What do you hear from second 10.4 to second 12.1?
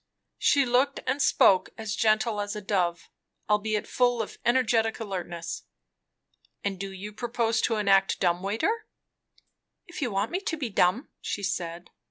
be dumb," she said.